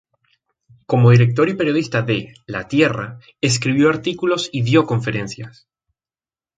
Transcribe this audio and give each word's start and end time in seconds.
Como 0.87 1.11
director 1.11 1.47
y 1.47 1.53
periodista 1.53 2.01
de 2.01 2.33
"La 2.47 2.67
Tierra" 2.67 3.19
escribió 3.39 3.87
artículos 3.89 4.49
y 4.51 4.63
dio 4.63 4.85
conferencias. 4.85 5.67